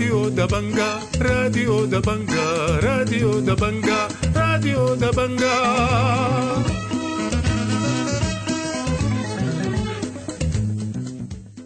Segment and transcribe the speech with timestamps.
[0.00, 2.46] راديو دبنجا راديو دبنجا
[2.80, 5.56] راديو دبنجا راديو دبنجا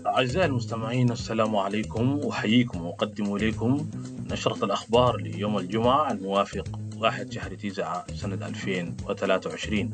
[0.06, 2.20] أعزائي المستمعين السلام عليكم.
[2.30, 3.90] أحييكم وأقدم إليكم
[4.30, 9.90] نشرة الأخبار ليوم الجمعة الموافق 1 شهر تسعة سنة 2023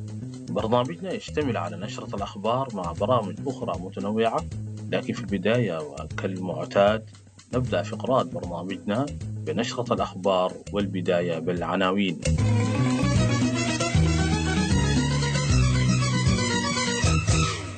[0.50, 4.45] برنامجنا يشتمل على نشرة الأخبار مع برامج أخرى متنوعة
[4.93, 7.11] لكن في البداية وكالمعتاد
[7.55, 9.07] نبدأ فقرات برنامجنا
[9.47, 12.21] بنشرة الأخبار والبداية بالعناوين.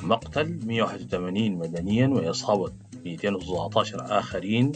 [0.03, 2.71] مقتل 181 مدنيا وإصابة
[3.05, 4.71] 219 آخرين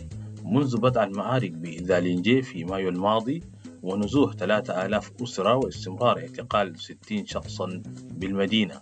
[0.46, 3.44] منذ بدء المعارك بذالينجي في مايو الماضي
[3.84, 8.82] ونزوح 3000 أسرة واستمرار اعتقال 60 شخصا بالمدينة.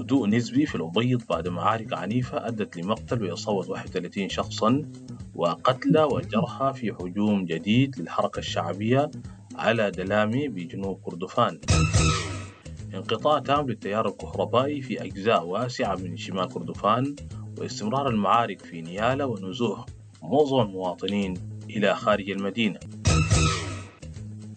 [0.00, 4.82] هدوء نسبي في الأبيض بعد معارك عنيفة أدت لمقتل وإصابة 31 شخصا
[5.34, 9.10] وقتلى وجرحى في هجوم جديد للحركة الشعبية
[9.56, 11.60] على دلامي بجنوب كردفان.
[12.94, 17.16] انقطاع تام للتيار الكهربائي في أجزاء واسعة من شمال كردفان
[17.58, 19.86] واستمرار المعارك في نيالا ونزوح
[20.22, 21.34] معظم المواطنين
[21.70, 22.80] إلى خارج المدينة.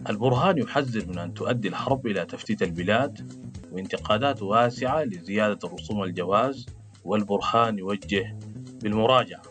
[0.10, 3.32] البرهان يحذر من أن تؤدي الحرب إلى تفتيت البلاد
[3.72, 6.66] وانتقادات واسعة لزيادة رسوم الجواز
[7.06, 8.40] والبرهان يوجه
[8.84, 9.42] بالمراجعة.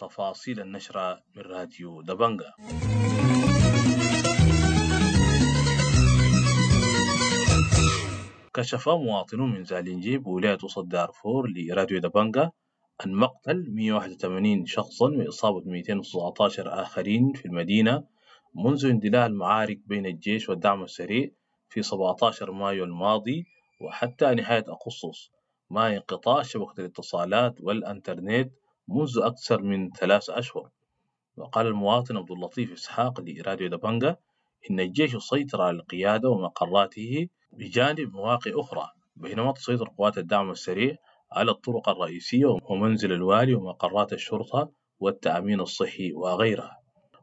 [0.00, 2.52] تفاصيل النشرة من راديو دبنجا.
[8.54, 12.50] كشف مواطنون من زالينجي بولاية وسط دارفور لراديو دبنجا
[13.06, 18.04] أن مقتل 181 شخصا وإصابة 219 آخرين في المدينة
[18.54, 21.30] منذ اندلاع المعارك بين الجيش والدعم السريع
[21.72, 23.46] في 17 مايو الماضي
[23.80, 25.30] وحتى نهاية أغسطس
[25.70, 28.52] مع انقطاع شبكة الاتصالات والإنترنت
[28.88, 30.70] منذ أكثر من ثلاث أشهر.
[31.36, 34.16] وقال المواطن عبد اللطيف إسحاق لراديو دبنجا
[34.70, 40.96] إن الجيش سيطر على القيادة ومقراته بجانب مواقع أخرى بينما تسيطر قوات الدعم السريع
[41.32, 46.82] على الطرق الرئيسية ومنزل الوالي ومقرات الشرطة والتأمين الصحي وغيرها.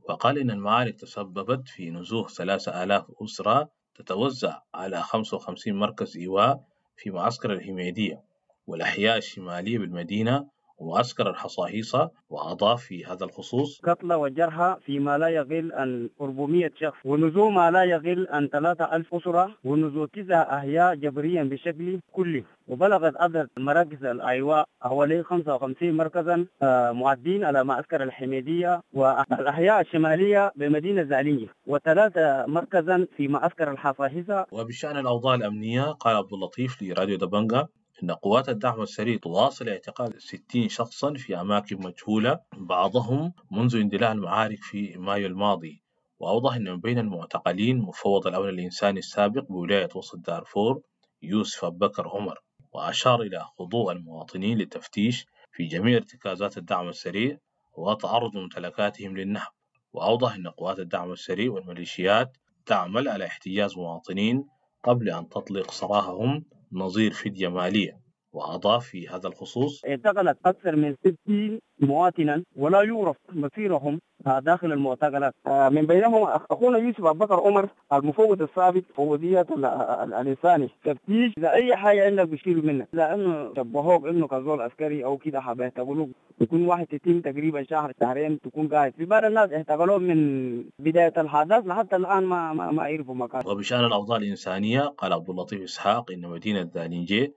[0.10, 6.64] وقال إن المعارك تسببت في نزوح ثلاثة آلاف أسرة تتوزع على 55 مركز إيواء
[6.98, 8.22] في معسكر الحميدية
[8.68, 10.48] والأحياء الشمالية بالمدينة
[10.80, 17.50] ومعسكر الحصاهيصة وأضاف في هذا الخصوص قتلى وجرحى فيما لا يقل عن 400 شخص ونزوع
[17.50, 22.44] ما لا يقل عن 3000 أسرة ونزوع تسع أحياء جبريا بشكل كلي.
[22.68, 31.04] وبلغت عدد مراكز الأيواء حوالي 55 مركزا آه، معدين على معسكر الحميدية والأحياء الشمالية بمدينة
[31.04, 37.68] زعلينجي وثلاثة مركزا في معسكر الحصاهيصة وبشأن الأوضاع الأمنية قال عبد اللطيف لراديو دبنجا
[38.04, 44.64] إن قوات الدعم السريع تواصل اعتقال 60 شخصا في أماكن مجهولة بعضهم منذ اندلاع المعارك
[44.64, 45.82] في مايو الماضي.
[46.20, 50.82] وأوضح أن من بين المعتقلين مفوض الأمن الإنساني السابق بولاية وسط دارفور
[51.22, 52.40] يوسف بكر عمر
[52.72, 57.38] وأشار إلى خضوع المواطنين للتفتيش في جميع ارتكازات الدعم السريع
[57.78, 59.52] وتعرض ممتلكاتهم للنهب
[59.94, 64.48] وأوضح أن قوات الدعم السريع والميليشيات تعمل على احتجاز مواطنين
[64.84, 68.00] قبل أن تطلق سراحهم نظير فدية مالية
[68.34, 75.34] وأضاف في هذا الخصوص اعتقلت أكثر من 60 مواطنا ولا يعرف مصيرهم داخل المعتقلات.
[75.48, 80.70] آه، من بينهم أخونا يوسف أبو بكر عمر المفوض السابق فوضية ال- ال- الإنساني.
[80.84, 82.88] تفتيش إذا أي حاجة عندك بيشيلوا منك.
[82.94, 86.10] لأنه شبهوك إنه كزول عسكري أو كده حابة يعتقلوك
[86.42, 88.94] يكون واحد تتم تقريبا شهر شهرين تكون قاعد.
[88.98, 93.86] في بعض الناس اعتقلوه من بداية الحدث لحتى الآن ما ما, ما يعرفوا مكان وبشأن
[93.86, 97.34] الأوضاع الإنسانية قال عبد اللطيف إسحاق إن مدينة دالينجي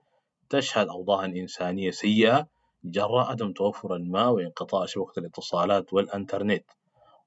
[0.49, 2.47] تشهد أوضاعا إنسانية سيئة
[2.85, 6.65] جراء عدم توفر الماء وانقطاع شبكة الاتصالات والإنترنت.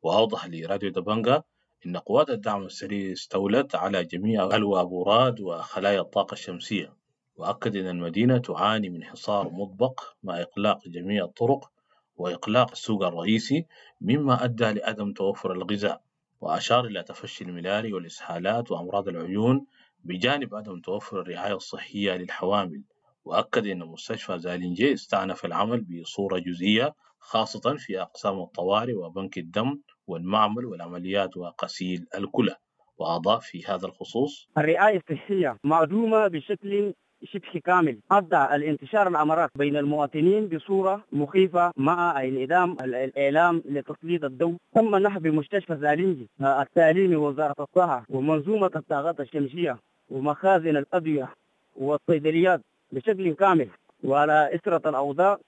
[0.03, 1.43] وأوضح لراديو دبنجا
[1.87, 6.93] إن قوات الدعم السريع استولت على جميع الوابورات وخلايا الطاقة الشمسية.
[7.37, 11.71] وأكد أن المدينة تعاني من حصار مطبق مع إغلاق جميع الطرق
[12.17, 13.67] وإغلاق السوق الرئيسي
[14.01, 16.03] مما أدى لعدم توفر الغذاء.
[16.41, 19.67] وأشار إلى تفشي الملاري والإسهالات وأمراض العيون
[20.05, 22.83] بجانب عدم توفر الرعاية الصحية للحوامل.
[23.27, 30.65] وأكد أن مستشفى زالينجي استأنف العمل بصورة جزئية خاصة في أقسام الطوارئ وبنك الدم والمعمل
[30.65, 32.55] والعمليات وغسيل الكلى.
[32.99, 36.95] وأضاف في هذا الخصوص الرعاية الصحية معدومة بشكل
[37.25, 37.99] شبه كامل.
[38.11, 45.27] أدى الانتشار الأمراض بين المواطنين بصورة مخيفة مع انعدام ال- الإعلام لتسليط الضوء تم نحب
[45.27, 49.79] مستشفى زالينجي التعليمي ووزارة الصحة ومنظومة الطاقات الشمسية
[50.11, 51.35] ومخازن الأدوية
[51.77, 52.61] والصيدليات
[52.93, 53.71] بشكل كامل
[54.05, 55.39] وعلى إسرة الأوضاع.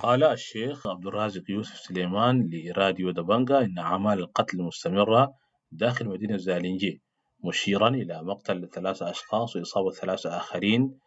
[0.00, 5.34] قال الشيخ عبد الرازق يوسف سليمان لراديو دبنجا إن أعمال القتل مستمرة
[5.72, 7.02] داخل مدينة زالنجي
[7.44, 10.98] مشيرا إلى مقتل ثلاثة أشخاص وإصابة ثلاثة آخرين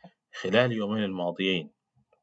[0.42, 1.72] خلال اليومين الماضيين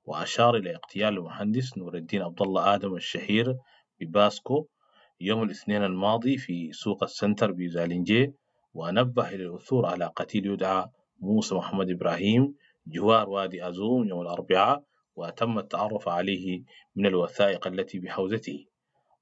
[0.05, 3.57] وأشار إلى اغتيال المهندس نور الدين عبد الله آدم الشهير
[4.01, 4.67] بباسكو
[5.21, 8.33] يوم الاثنين الماضي في سوق السنتر بزالنجي
[8.75, 10.87] ونبه إلى العثور على قتيل يدعى
[11.21, 12.55] موسى محمد إبراهيم
[12.87, 14.85] جوار وادي أزوم يوم الأربعاء
[15.17, 16.63] وتم التعرف عليه
[16.97, 18.67] من الوثائق التي بحوزته.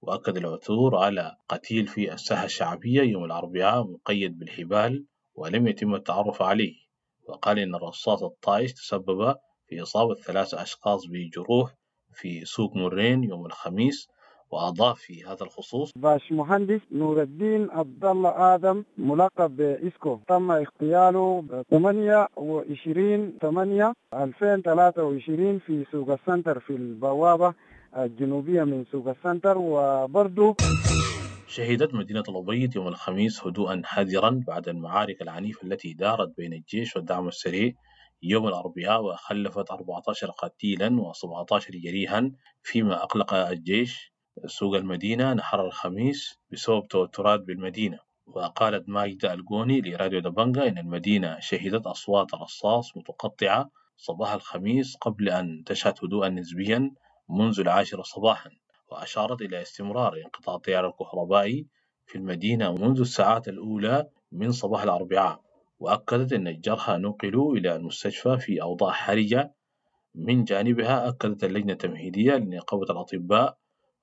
[0.00, 6.74] وأكد العثور على قتيل في الساحة الشعبية يوم الأربعاء مقيد بالحبال ولم يتم التعرف عليه.
[7.28, 9.36] وقال إن الرصاص الطائش تسبب
[9.68, 11.74] في إصابة ثلاثة أشخاص بجروح
[12.12, 14.08] في سوق مرين يوم الخميس
[14.52, 20.19] وأضاف في هذا الخصوص باش مهندس نور الدين عبد الله آدم ملقب بإسكو.
[20.28, 27.54] تم اغتياله 28 8 2023 في سوق السنتر في البوابة
[27.96, 29.58] الجنوبية من سوق السنتر.
[29.58, 30.56] وبرضه
[31.48, 37.28] شهدت مدينة الأبيض يوم الخميس هدوءا حذرا بعد المعارك العنيفة التي دارت بين الجيش والدعم
[37.28, 37.72] السريع
[38.22, 42.32] يوم الأربعاء وخلفت 14 قتيلا و17 جريحا
[42.62, 44.11] فيما أقلق الجيش.
[44.46, 47.99] سوق المدينة نهار الخميس بسبب توترات بالمدينة.
[48.26, 55.64] وقالت ماجدة الجوني لراديو دبنجا إن المدينة شهدت أصوات رصاص متقطعة صباح الخميس قبل أن
[55.67, 56.90] تشهد هدوءا نسبيا
[57.29, 58.50] منذ العاشرة صباحا
[58.90, 61.67] وأشارت إلى استمرار انقطاع التيار الكهربائي
[62.06, 65.40] في المدينة منذ الساعات الأولى من صباح الأربعاء.
[65.79, 69.55] وأكدت أن الجرحى نقلوا إلى المستشفى في أوضاع حرجة.
[70.14, 73.61] من جانبها أكدت اللجنة التمهيدية لنقابة الأطباء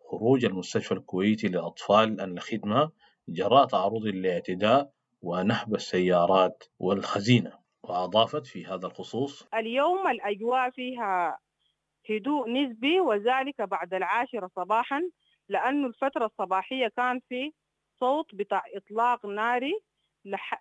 [0.09, 2.91] خروج المستشفى الكويتي للأطفال عن الخدمة
[3.29, 4.91] جراء تعرض للاعتداء
[5.21, 7.51] ونهب السيارات والخزينة
[7.83, 11.39] وأضافت في هذا الخصوص اليوم الأجواء فيها
[12.09, 15.01] هدوء نسبي وذلك بعد العاشرة صباحا
[15.49, 17.51] لأن الفترة الصباحية كان في
[17.99, 19.73] صوت بتاع إطلاق ناري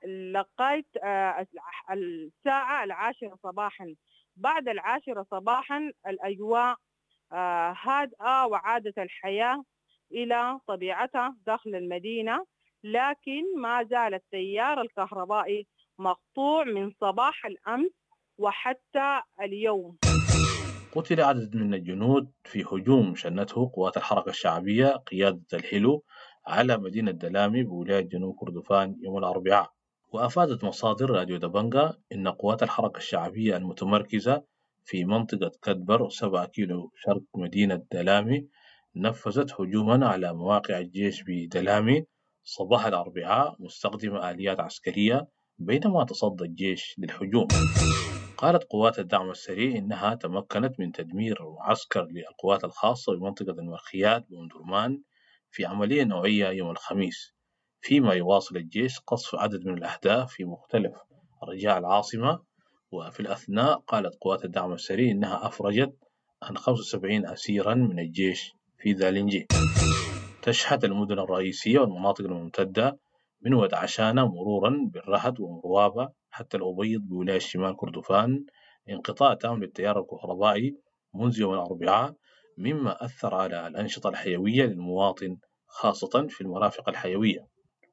[0.05, 1.47] لغاية آه،
[1.93, 3.95] الساعة العاشرة صباحا.
[4.37, 6.77] بعد العاشرة صباحا الأجواء
[7.33, 9.65] هادئة وعادت الحياة
[10.13, 12.45] إلى طبيعتها داخل المدينة
[12.85, 15.67] لكن ما زال التيار الكهربائي
[15.99, 17.91] مقطوع من صباح الأمس
[18.39, 19.97] وحتى اليوم.
[20.95, 26.05] قتل عدد من الجنود في هجوم شنته قوات الحركة الشعبية قيادة الحلو
[26.47, 29.71] على مدينة دلامي بولاية جنوب كردفان يوم الأربعاء.
[30.13, 34.45] وأفادت مصادر راديو دبنجا إن قوات الحركة الشعبية المتمركزة
[34.89, 38.49] في منطقة كدبر 7 كيلو شرق مدينة دلامي
[38.97, 42.05] نفذت هجوما على مواقع الجيش بدلامي
[42.45, 47.55] صباح الأربعاء مستخدمة آليات عسكرية بينما تصدى الجيش للهجوم.
[48.37, 55.03] قالت قوات الدعم السريع إنها تمكنت من تدمير معسكر للقوات الخاصة بمنطقة المرخيات بأمدرمان
[55.51, 57.35] في عملية نوعية يوم الخميس
[57.81, 60.93] فيما يواصل الجيش قصف عدد من الأهداف في مختلف
[61.43, 62.48] أرجاء العاصمة
[62.91, 65.95] وفي الأثناء قالت قوات الدعم السريع إنها أفرجت
[66.43, 69.47] عن 75 أسيرا من الجيش في ذالنجي
[70.43, 72.99] تشهد المدن الرئيسية والمناطق الممتدة
[73.43, 78.45] من ود عشانة مرورا بالرهد ومروابة حتى الأبيض بولاية شمال كردفان
[78.91, 80.77] انقطاع تام للتيار الكهربائي
[81.15, 82.15] منذ يوم الأربعاء
[82.59, 85.37] مما أثر على الأنشطة الحيوية للمواطن
[85.67, 87.47] خاصة في المرافق الحيوية.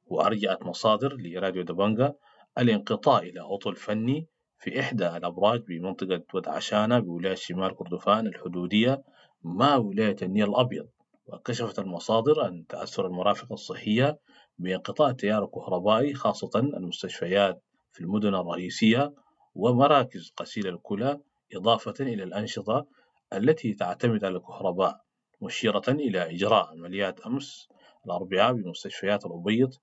[0.06, 2.14] وأرجعت مصادر لراديو دبنجا
[2.58, 9.02] الانقطاع إلى عطل فني في إحدى الأبراج بمنطقة ود عشانة بولاية شمال كردفان الحدودية
[9.42, 10.88] مع ولاية النيل الأبيض
[11.26, 14.18] وكشفت المصادر عن تأثر المرافق الصحية
[14.58, 19.14] بانقطاع التيار الكهربائي خاصة المستشفيات في المدن الرئيسية
[19.54, 21.20] ومراكز غسيل الكلى
[21.54, 22.86] إضافة إلى الأنشطة
[23.32, 25.00] التي تعتمد على الكهرباء
[25.42, 27.68] مشيرة إلى إجراء عمليات أمس
[28.06, 29.74] الأربعاء بمستشفيات الأبيض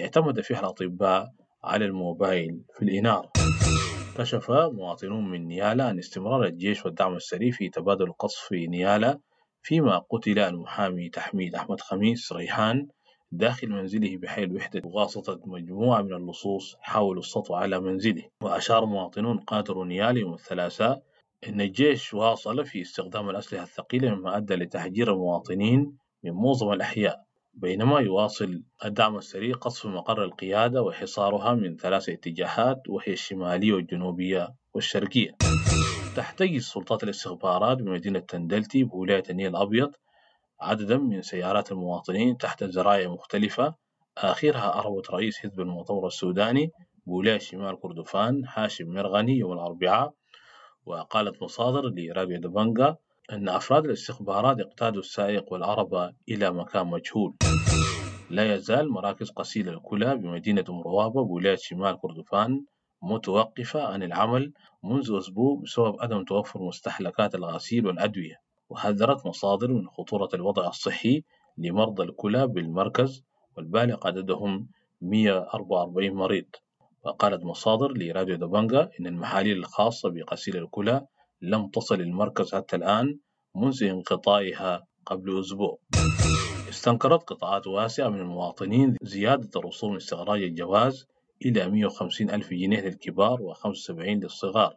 [0.00, 1.32] اعتمد فيها الأطباء
[1.64, 3.30] على الموبايل في الإنارة.
[4.16, 9.18] كشف مواطنون من نيالا عن استمرار الجيش والدعم السريع في تبادل القصف في نيالا
[9.62, 12.88] فيما قتل المحامي تحميد أحمد خميس ريحان
[13.32, 18.22] داخل منزله بحي الوحدة بواسطة مجموعة من اللصوص حاولوا السطو على منزله.
[18.42, 21.02] وأشار مواطنون قادروا نيال يوم الثلاثاء
[21.48, 27.25] أن الجيش واصل في استخدام الأسلحة الثقيلة مما أدى لتحجير المواطنين من معظم الأحياء.
[27.56, 35.36] بينما يواصل الدعم السريع قصف مقر القيادة وحصارها من ثلاث اتجاهات وهي الشمالية والجنوبية والشرقية.
[36.14, 39.90] تحتجز سلطات الاستخبارات بمدينة تندلتي بولاية النيل الأبيض
[40.60, 43.74] عددا من سيارات المواطنين تحت زرايا مختلفة.
[44.18, 46.70] آخرها أروت رئيس حزب المؤتمر السوداني
[47.06, 50.12] بولاية شمال كردفان هاشم مرغني يوم الأربعاء.
[50.86, 52.96] وقالت مصادر لراديو دبنجا
[53.32, 57.34] أن أفراد الاستخبارات اقتادوا السائق والعربة إلى مكان مجهول.
[58.30, 62.64] لا يزال مراكز غسيل الكلى بمدينة مروابة بولاية شمال كردفان
[63.02, 64.52] متوقفة عن العمل
[64.84, 68.34] منذ أسبوع بسبب عدم توفر مستحلكات الغسيل والأدوية
[68.70, 71.22] وحذرت مصادر من خطورة الوضع الصحي
[71.58, 73.24] لمرضى الكلى بالمركز
[73.56, 74.68] والبالغ عددهم
[75.00, 76.46] 144 مريض.
[77.04, 81.06] وقالت مصادر لراديو دبنجا إن المحاليل الخاصة بغسيل الكلى
[81.42, 83.18] لم تصل المركز حتى الآن
[83.54, 85.78] منذ انقطاعها قبل أسبوع.
[86.68, 91.06] استنكرت قطاعات واسعة من المواطنين زيادة رسوم استخراج الجواز
[91.44, 94.76] إلى 150 ألف جنيه للكبار و75 للصغار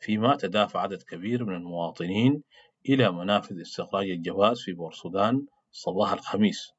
[0.00, 2.42] فيما تدافع عدد كبير من المواطنين
[2.88, 6.72] إلى منافذ استخراج الجواز في بورسودان صباح الخميس.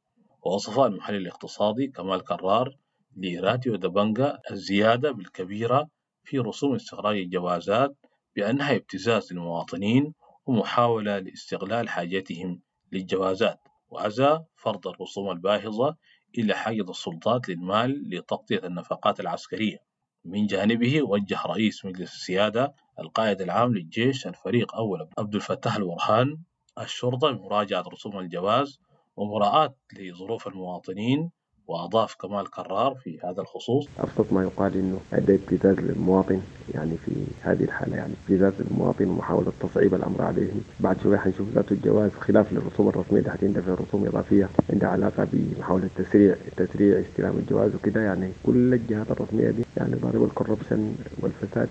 [0.46, 2.76] ووصف المحلل الاقتصادي كمال كرار
[3.18, 5.90] لراديو دبنجا الزيادة بالكبيرة
[6.24, 7.96] في رسوم استخراج الجوازات
[8.36, 10.14] بأنها ابتزاز للمواطنين
[10.46, 12.62] ومحاولة لاستغلال حاجتهم
[12.92, 13.60] للجوازات
[13.90, 15.96] وعزا فرض الرسوم الباهظة
[16.38, 19.78] إلى حاجة السلطات للمال لتغطية النفقات العسكرية.
[20.26, 26.38] من جانبه وجه رئيس مجلس السيادة القائد العام للجيش الفريق أول عبد الفتاح البرهان
[26.80, 28.80] الشرطة بمراجعة رسوم الجواز
[29.16, 31.32] ومراعاة لظروف المواطنين
[31.68, 33.88] وأضاف كمال كرار في هذا الخصوص.
[34.00, 36.42] أبسط ما يقال إنه أدى ابتزاز للمواطن
[36.74, 40.52] يعني في هذه الحالة يعني ابتزاز للمواطن ومحاولة تصعيب الأمر عليه.
[40.80, 45.90] بعد شوية حنشوف ذات الجواز خلاف للرسوم الرسمية اللي حتندفع رسوم إضافية عندها علاقة بمحاولة
[45.96, 48.02] تسريع تسريع استلام الجواز وكده.
[48.02, 51.70] يعني كل الجهات الرسمية دي يعني ضارب الكوربشن والفساد.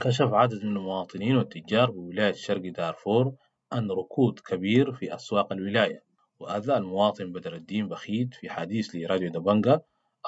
[0.00, 3.32] كشف عدد من المواطنين والتجار بولاية شرق دارفور
[3.72, 6.05] عن ركود كبير في أسواق الولاية.
[6.40, 9.80] وأذى المواطن بدر الدين بخيت في حديث لراديو دبنجا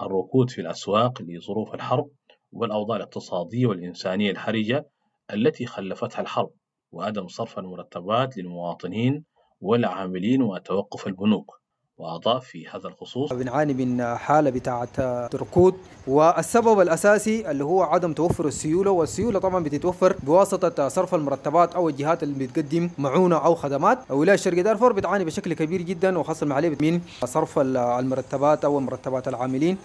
[0.03, 2.11] الركود في الأسواق لظروف الحرب
[2.53, 4.89] والأوضاع الاقتصادية والإنسانية الحرجة
[5.33, 6.51] التي خلفتها الحرب
[6.93, 9.25] وعدم صرف المرتبات للمواطنين
[9.61, 11.61] والعاملين وتوقف البنوك.
[11.99, 13.33] وأضاف في هذا الخصوص.
[13.33, 14.89] بنعاني من حالة بتاعة
[15.35, 15.75] ركود
[16.07, 22.23] والسبب الأساسي اللي هو عدم توفر السيولة والسيولة طبعا بتتوفر بواسطة صرف المرتبات أو الجهات
[22.23, 24.11] اللي بتقدم معونة أو خدمات.
[24.11, 29.79] ولاية شرق دارفور بتعاني بشكل كبير جدا وخاصة المحلية من صرف المرتبات أو مرتبات العاملين.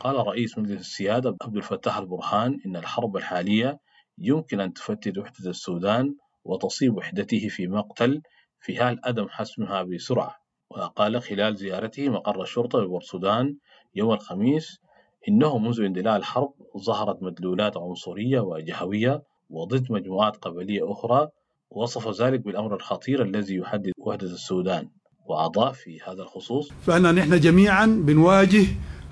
[0.00, 3.78] قال رئيس مجلس السيادة عبد الفتاح البرهان إن الحرب الحالية
[4.18, 8.22] يمكن أن تفتت وحدة السودان وتصيب وحدته في مقتل
[8.60, 10.45] في حال عدم حسمها بسرعة.
[10.70, 13.56] وقال خلال زيارته مقر الشرطة ببورسودان
[13.94, 14.80] يوم الخميس
[15.28, 21.28] إنه منذ اندلاع الحرب ظهرت مدلولات عنصرية وجهوية وضد مجموعات قبلية أخرى
[21.70, 24.88] وصف ذلك بالأمر الخطير الذي يحدد وحدة السودان.
[25.28, 28.66] وأضاف في هذا الخصوص فأنا نحن جميعا بنواجه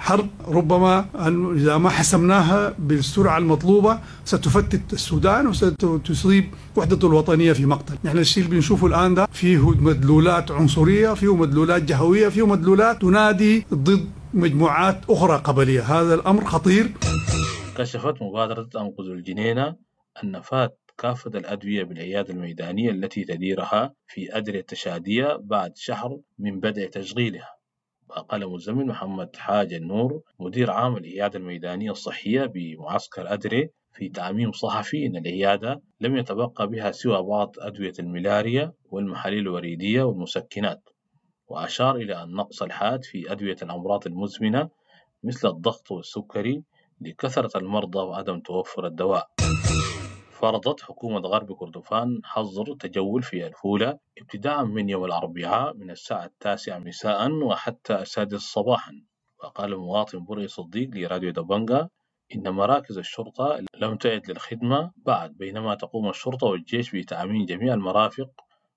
[0.05, 1.07] حرب ربما
[1.57, 7.95] إذا ما حسمناها بالسرعة المطلوبة ستفتت السودان وستصيب وحدة الوطنية في مقتل.
[8.05, 13.67] نحن الشيء اللي بنشوفه الآن ده فيه مدلولات عنصرية فيه مدلولات جهوية فيه مدلولات تنادي
[13.75, 15.83] ضد مجموعات أخرى قبلية.
[15.83, 16.93] هذا الأمر خطير.
[17.77, 19.77] كشفت مبادرة أنقذ الجنينة
[20.25, 26.89] أن فات كافة الأدوية بالعيادة الميدانية التي تديرها في أدرية التشادية بعد شهر من بدء
[26.89, 27.54] تشغيلها.
[28.17, 35.07] وقال مزمل محمد حاج النور مدير عام العيادة الميدانية الصحية بمعسكر أدري في تعميم صحفي
[35.07, 40.83] أن العيادة لم يتبقى بها سوى بعض أدوية الملاريا والمحاليل الوريدية والمسكنات.
[41.49, 44.69] وأشار إلى أن نقص الحاد في أدوية الأمراض المزمنة
[45.25, 46.63] مثل الضغط والسكري
[47.01, 49.27] لكثرة المرضى وعدم توفر الدواء.
[50.45, 56.79] فرضت حكومة غرب كردفان حظر تجول في الفولة ابتداء من يوم الأربعاء من الساعة التاسعة
[56.79, 58.93] مساء وحتى السادس صباحا.
[59.43, 61.89] وقال المواطن بري صديق لراديو دبنجا
[62.35, 64.91] إن مراكز الشرطة لم تعد للخدمة.
[64.97, 68.31] بعد بينما تقوم الشرطة والجيش بتأمين جميع المرافق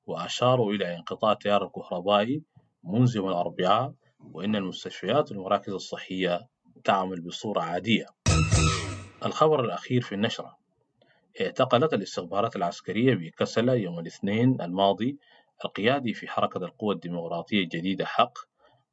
[0.05, 2.43] وأشاروا إلى انقطاع التيار الكهربائي
[2.83, 3.93] منذ يوم الأربعاء
[4.33, 6.47] وإن المستشفيات والمراكز الصحية
[6.83, 8.05] تعمل بصورة عادية.
[9.25, 10.66] الخبر الأخير في النشرة.
[11.41, 15.17] اعتقلت الاستخبارات العسكرية بكسلة يوم الاثنين الماضي
[15.65, 18.33] القيادي في حركة القوى الديمقراطية الجديدة حق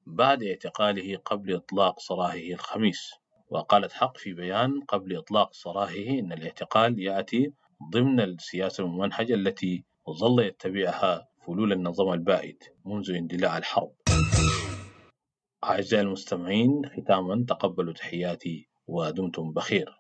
[0.07, 3.15] بعد اعتقاله قبل إطلاق سراحه الخميس.
[3.51, 7.53] وقالت حق في بيان قبل إطلاق سراحه إن الاعتقال يأتي
[7.93, 13.93] ضمن السياسة الممنهجة التي ظل يتبعها فلول النظام البائد منذ اندلاع الحرب.
[15.65, 19.95] أعزائي المستمعين ختاما تقبلوا تحياتي ودمتم بخير.